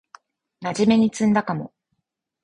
[0.61, 1.75] まじめに詰んだかも